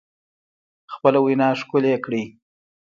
[0.93, 2.23] خپله وینا ښکلې کړئ